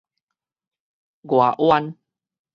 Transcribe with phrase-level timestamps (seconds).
[1.21, 1.93] 外彎